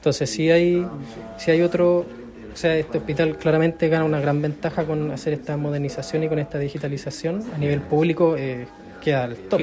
[0.00, 0.88] Entonces, si hay,
[1.36, 5.58] si hay otro, o sea, este hospital claramente gana una gran ventaja con hacer esta
[5.58, 8.66] modernización y con esta digitalización a nivel público, eh,
[9.02, 9.60] queda al top.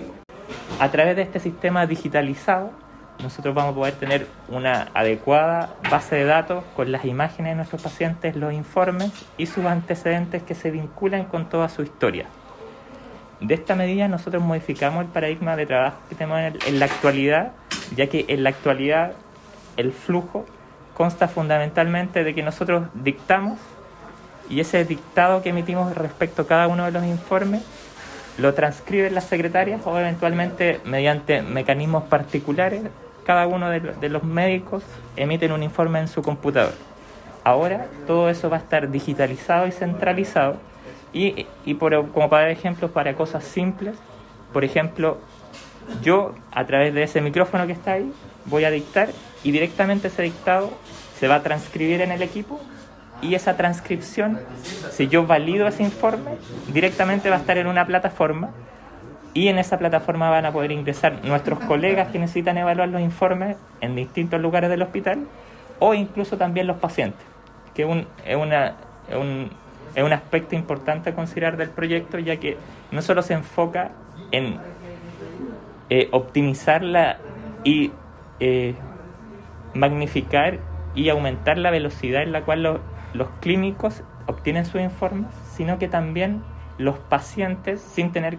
[0.79, 2.69] A través de este sistema digitalizado,
[3.23, 7.81] nosotros vamos a poder tener una adecuada base de datos con las imágenes de nuestros
[7.81, 12.27] pacientes, los informes y sus antecedentes que se vinculan con toda su historia.
[13.41, 17.53] De esta medida nosotros modificamos el paradigma de trabajo que tenemos en, la actualidad,
[17.95, 19.13] ya que en la actualidad
[19.77, 20.45] el flujo
[20.95, 23.59] consta fundamentalmente de que nosotros dictamos
[24.49, 27.63] y ese dictado que emitimos respecto a cada uno de los informes
[28.37, 32.83] lo transcriben las secretarias o eventualmente mediante mecanismos particulares
[33.27, 34.83] cada uno de, los médicos
[35.17, 36.71] emiten un informe en su computador.
[37.43, 40.55] Ahora todo eso va a estar digitalizado y centralizado
[41.11, 43.97] y, por, como para dar ejemplos para cosas simples,
[44.53, 45.17] por ejemplo,
[46.01, 48.09] yo a través de ese micrófono que está ahí
[48.45, 49.09] voy a dictar
[49.43, 50.71] y directamente ese dictado
[51.19, 52.59] se va a transcribir en el equipo
[53.21, 54.39] y esa transcripción,
[54.91, 56.37] si yo valido ese informe,
[56.71, 58.51] directamente va a estar en una plataforma
[59.33, 63.57] y en esa plataforma van a poder ingresar nuestros colegas que necesitan evaluar los informes
[63.81, 65.27] en distintos lugares del hospital
[65.79, 67.25] o incluso también los pacientes,
[67.73, 68.75] que es, un, es, una,
[69.15, 69.49] un,
[69.95, 72.57] es un aspecto importante a considerar del proyecto, ya que
[72.91, 73.91] no solo se enfoca
[74.31, 74.59] en
[75.89, 76.09] eh,
[77.63, 77.91] y
[78.39, 78.75] eh,
[79.73, 80.59] magnificar
[80.95, 82.81] y aumentar la velocidad en la cual
[83.13, 86.43] los clínicos obtienen sus informes, sino que también
[86.77, 88.37] los pacientes, sin tener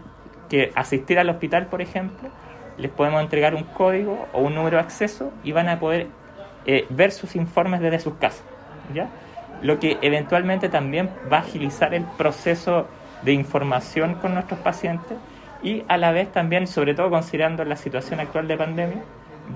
[0.48, 2.28] que asistir al hospital, por ejemplo,
[2.76, 6.06] les podemos entregar un código o un número de acceso y van a poder
[6.66, 8.44] eh, ver sus informes desde sus casas.
[8.94, 9.08] ¿ya?
[9.62, 12.86] Lo que eventualmente también va a agilizar el proceso
[13.22, 15.18] de información con nuestros pacientes
[15.62, 19.02] y a la vez también, sobre todo considerando la situación actual de pandemia,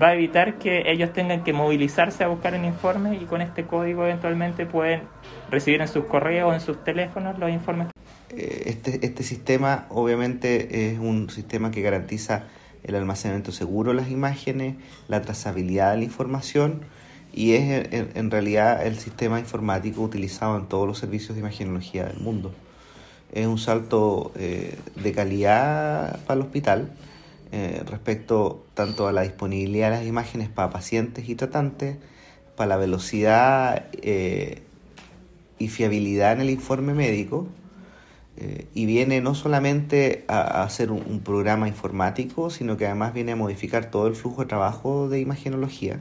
[0.01, 3.65] va a evitar que ellos tengan que movilizarse a buscar un informe y con este
[3.65, 5.01] código eventualmente pueden
[5.49, 7.87] recibir en sus correos o en sus teléfonos los informes
[8.29, 12.45] eh, este, este sistema obviamente es un sistema que garantiza
[12.83, 14.75] el almacenamiento seguro de las imágenes,
[15.07, 16.81] la trazabilidad de la información
[17.31, 22.19] y es en, realidad el sistema informático utilizado en todos los servicios de imagenología del
[22.19, 22.53] mundo.
[23.31, 26.91] Es un salto eh, de calidad para el hospital
[27.53, 31.97] eh, respecto tanto a la disponibilidad de las imágenes para pacientes y tratantes,
[32.57, 33.87] para la velocidad
[35.59, 37.47] y fiabilidad en el informe médico,
[38.35, 43.35] eh, y viene no solamente a, hacer un, programa informático, sino que además viene a
[43.35, 45.99] modificar todo el flujo de trabajo de imagenología